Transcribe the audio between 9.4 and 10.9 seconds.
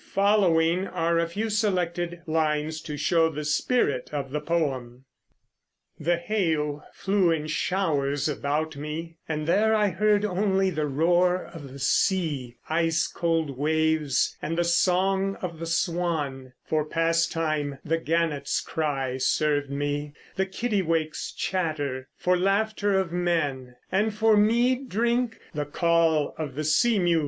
there I heard only The